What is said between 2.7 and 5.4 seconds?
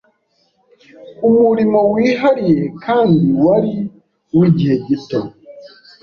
kandi wari uw 'igihe gito.